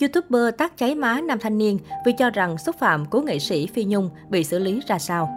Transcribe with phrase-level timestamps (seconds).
[0.00, 3.66] YouTuber tắt cháy má nam thanh niên vì cho rằng xúc phạm cố nghệ sĩ
[3.66, 5.30] Phi Nhung bị xử lý ra sao.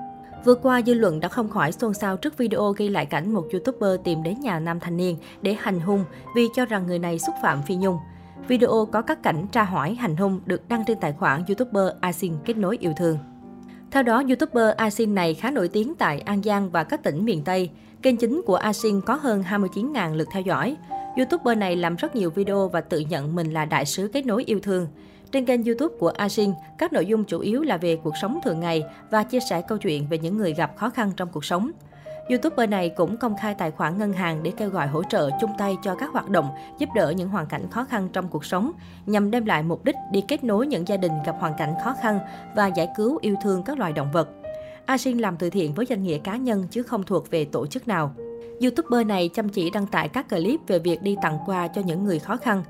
[0.45, 3.47] Vừa qua, dư luận đã không khỏi xôn xao trước video ghi lại cảnh một
[3.51, 7.19] YouTuber tìm đến nhà nam thanh niên để hành hung vì cho rằng người này
[7.19, 7.97] xúc phạm Phi Nhung.
[8.47, 12.33] Video có các cảnh tra hỏi hành hung được đăng trên tài khoản YouTuber Asin
[12.45, 13.17] kết nối yêu thương.
[13.91, 17.43] Theo đó, YouTuber Asin này khá nổi tiếng tại An Giang và các tỉnh miền
[17.43, 17.69] Tây.
[18.01, 20.77] Kênh chính của Asin có hơn 29.000 lượt theo dõi.
[21.17, 24.43] YouTuber này làm rất nhiều video và tự nhận mình là đại sứ kết nối
[24.43, 24.87] yêu thương.
[25.31, 28.59] Trên kênh YouTube của Ajin, các nội dung chủ yếu là về cuộc sống thường
[28.59, 31.71] ngày và chia sẻ câu chuyện về những người gặp khó khăn trong cuộc sống.
[32.29, 35.51] YouTuber này cũng công khai tài khoản ngân hàng để kêu gọi hỗ trợ chung
[35.57, 38.71] tay cho các hoạt động giúp đỡ những hoàn cảnh khó khăn trong cuộc sống,
[39.05, 41.95] nhằm đem lại mục đích đi kết nối những gia đình gặp hoàn cảnh khó
[42.01, 42.19] khăn
[42.55, 44.29] và giải cứu yêu thương các loài động vật.
[44.85, 47.87] Asin làm từ thiện với danh nghĩa cá nhân chứ không thuộc về tổ chức
[47.87, 48.15] nào.
[48.61, 52.03] YouTuber này chăm chỉ đăng tải các clip về việc đi tặng quà cho những
[52.03, 52.63] người khó khăn.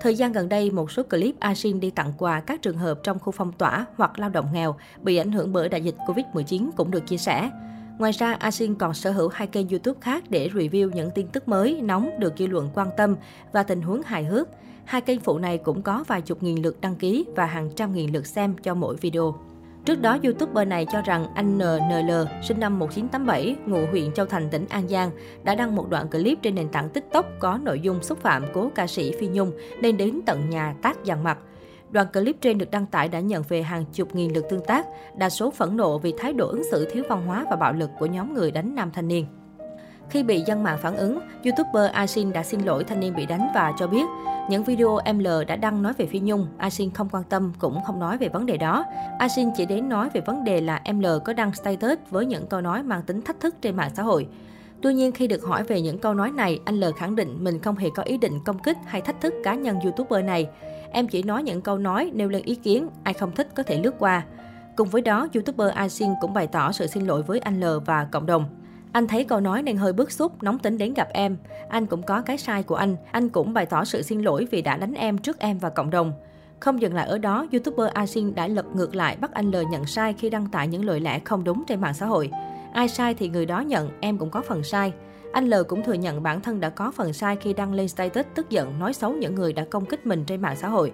[0.00, 3.18] Thời gian gần đây, một số clip Asin đi tặng quà các trường hợp trong
[3.18, 6.90] khu phong tỏa hoặc lao động nghèo bị ảnh hưởng bởi đại dịch Covid-19 cũng
[6.90, 7.50] được chia sẻ.
[7.98, 11.48] Ngoài ra, Asin còn sở hữu hai kênh YouTube khác để review những tin tức
[11.48, 13.16] mới, nóng được dư luận quan tâm
[13.52, 14.48] và tình huống hài hước.
[14.84, 17.94] Hai kênh phụ này cũng có vài chục nghìn lượt đăng ký và hàng trăm
[17.94, 19.34] nghìn lượt xem cho mỗi video.
[19.84, 22.10] Trước đó, YouTuber này cho rằng anh NNL,
[22.42, 25.10] sinh năm 1987, ngụ huyện Châu Thành, tỉnh An Giang,
[25.42, 28.70] đã đăng một đoạn clip trên nền tảng TikTok có nội dung xúc phạm cố
[28.74, 31.38] ca sĩ Phi Nhung nên đến tận nhà tác dằn mặt.
[31.90, 34.86] Đoạn clip trên được đăng tải đã nhận về hàng chục nghìn lượt tương tác,
[35.16, 37.90] đa số phẫn nộ vì thái độ ứng xử thiếu văn hóa và bạo lực
[37.98, 39.26] của nhóm người đánh nam thanh niên.
[40.10, 43.48] Khi bị dân mạng phản ứng, YouTuber Asin đã xin lỗi thanh niên bị đánh
[43.54, 44.04] và cho biết
[44.50, 47.80] những video em l đã đăng nói về Phi Nhung, Asin không quan tâm cũng
[47.86, 48.84] không nói về vấn đề đó.
[49.18, 52.46] Asin chỉ đến nói về vấn đề là em l có đăng status với những
[52.46, 54.28] câu nói mang tính thách thức trên mạng xã hội.
[54.84, 57.60] Tuy nhiên, khi được hỏi về những câu nói này, anh L khẳng định mình
[57.60, 60.48] không hề có ý định công kích hay thách thức cá nhân YouTuber này.
[60.90, 63.78] Em chỉ nói những câu nói, nêu lên ý kiến, ai không thích có thể
[63.82, 64.22] lướt qua.
[64.76, 68.08] Cùng với đó, YouTuber Asin cũng bày tỏ sự xin lỗi với anh L và
[68.10, 68.44] cộng đồng.
[68.94, 71.36] Anh thấy câu nói nên hơi bức xúc, nóng tính đến gặp em.
[71.68, 72.96] Anh cũng có cái sai của anh.
[73.10, 75.90] Anh cũng bày tỏ sự xin lỗi vì đã đánh em trước em và cộng
[75.90, 76.12] đồng.
[76.60, 79.86] Không dừng lại ở đó, YouTuber Asin đã lật ngược lại bắt anh L nhận
[79.86, 82.30] sai khi đăng tải những lời lẽ không đúng trên mạng xã hội.
[82.72, 84.92] Ai sai thì người đó nhận, em cũng có phần sai.
[85.32, 88.26] Anh L cũng thừa nhận bản thân đã có phần sai khi đăng lên status
[88.34, 90.92] tức giận nói xấu những người đã công kích mình trên mạng xã hội.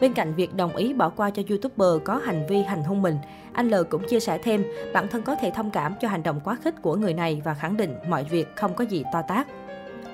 [0.00, 3.18] Bên cạnh việc đồng ý bỏ qua cho YouTuber có hành vi hành hung mình,
[3.52, 6.40] anh L cũng chia sẻ thêm bản thân có thể thông cảm cho hành động
[6.44, 9.46] quá khích của người này và khẳng định mọi việc không có gì to tác.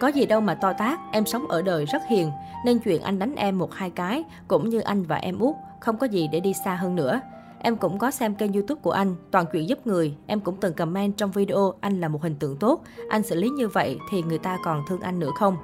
[0.01, 2.31] Có gì đâu mà to tác, em sống ở đời rất hiền,
[2.65, 5.97] nên chuyện anh đánh em một hai cái, cũng như anh và em út, không
[5.97, 7.21] có gì để đi xa hơn nữa.
[7.59, 10.15] Em cũng có xem kênh youtube của anh, toàn chuyện giúp người.
[10.27, 12.85] Em cũng từng comment trong video anh là một hình tượng tốt.
[13.09, 15.57] Anh xử lý như vậy thì người ta còn thương anh nữa không?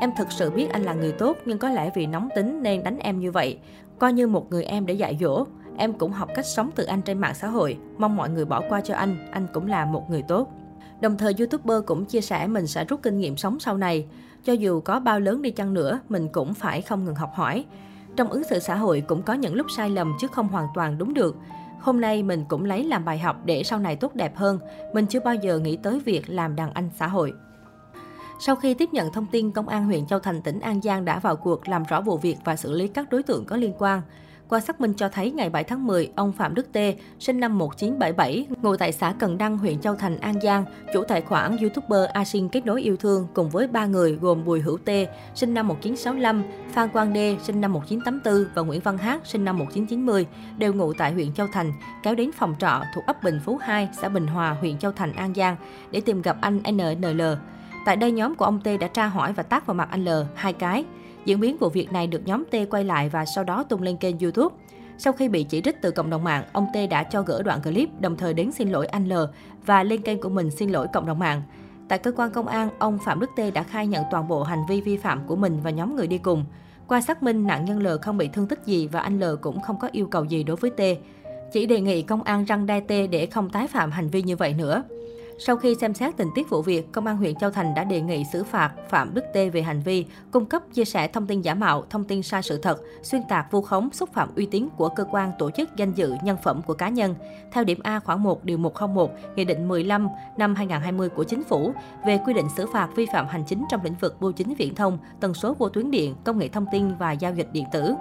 [0.00, 2.82] Em thực sự biết anh là người tốt nhưng có lẽ vì nóng tính nên
[2.84, 3.58] đánh em như vậy.
[3.98, 5.46] Coi như một người em để dạy dỗ.
[5.76, 7.78] Em cũng học cách sống từ anh trên mạng xã hội.
[7.98, 10.52] Mong mọi người bỏ qua cho anh, anh cũng là một người tốt.
[11.00, 14.06] Đồng thời YouTuber cũng chia sẻ mình sẽ rút kinh nghiệm sống sau này.
[14.44, 17.64] Cho dù có bao lớn đi chăng nữa, mình cũng phải không ngừng học hỏi.
[18.16, 20.98] Trong ứng xử xã hội cũng có những lúc sai lầm chứ không hoàn toàn
[20.98, 21.36] đúng được.
[21.80, 24.58] Hôm nay mình cũng lấy làm bài học để sau này tốt đẹp hơn.
[24.94, 27.32] Mình chưa bao giờ nghĩ tới việc làm đàn anh xã hội.
[28.40, 31.18] Sau khi tiếp nhận thông tin, Công an huyện Châu Thành, tỉnh An Giang đã
[31.18, 34.02] vào cuộc làm rõ vụ việc và xử lý các đối tượng có liên quan.
[34.48, 37.58] Qua xác minh cho thấy ngày 7 tháng 10, ông Phạm Đức Tê, sinh năm
[37.58, 42.08] 1977, ngụ tại xã Cần Đăng, huyện Châu Thành, An Giang, chủ tài khoản YouTuber
[42.12, 45.68] Asin kết nối yêu thương cùng với ba người gồm Bùi Hữu Tê, sinh năm
[45.68, 50.26] 1965, Phan Quang Đê, sinh năm 1984 và Nguyễn Văn Hát, sinh năm 1990,
[50.58, 51.72] đều ngụ tại huyện Châu Thành,
[52.02, 55.12] kéo đến phòng trọ thuộc ấp Bình Phú 2, xã Bình Hòa, huyện Châu Thành,
[55.12, 55.56] An Giang
[55.90, 57.22] để tìm gặp anh NNL.
[57.88, 60.08] Tại đây, nhóm của ông T đã tra hỏi và tác vào mặt anh L
[60.34, 60.84] hai cái.
[61.24, 63.96] Diễn biến vụ việc này được nhóm T quay lại và sau đó tung lên
[63.96, 64.56] kênh YouTube.
[64.98, 67.62] Sau khi bị chỉ trích từ cộng đồng mạng, ông T đã cho gỡ đoạn
[67.62, 69.12] clip, đồng thời đến xin lỗi anh L
[69.66, 71.42] và lên kênh của mình xin lỗi cộng đồng mạng.
[71.88, 74.62] Tại cơ quan công an, ông Phạm Đức T đã khai nhận toàn bộ hành
[74.68, 76.44] vi vi phạm của mình và nhóm người đi cùng.
[76.86, 79.60] Qua xác minh, nạn nhân L không bị thương tích gì và anh L cũng
[79.60, 80.80] không có yêu cầu gì đối với T.
[81.52, 84.36] Chỉ đề nghị công an răng đai T để không tái phạm hành vi như
[84.36, 84.82] vậy nữa.
[85.40, 88.00] Sau khi xem xét tình tiết vụ việc, Công an huyện Châu Thành đã đề
[88.00, 91.40] nghị xử phạt Phạm Đức Tê về hành vi cung cấp chia sẻ thông tin
[91.40, 94.68] giả mạo, thông tin sai sự thật, xuyên tạc vu khống, xúc phạm uy tín
[94.76, 97.14] của cơ quan tổ chức danh dự nhân phẩm của cá nhân.
[97.52, 101.72] Theo điểm A khoảng 1 điều 101 Nghị định 15 năm 2020 của Chính phủ
[102.06, 104.74] về quy định xử phạt vi phạm hành chính trong lĩnh vực bưu chính viễn
[104.74, 107.94] thông, tần số vô tuyến điện, công nghệ thông tin và giao dịch điện tử.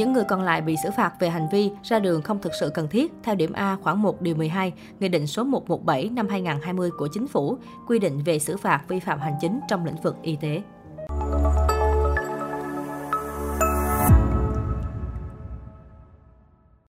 [0.00, 2.70] Những người còn lại bị xử phạt về hành vi ra đường không thực sự
[2.74, 6.90] cần thiết theo điểm A khoảng 1 điều 12 Nghị định số 117 năm 2020
[6.98, 7.56] của Chính phủ
[7.86, 10.62] quy định về xử phạt vi phạm hành chính trong lĩnh vực y tế.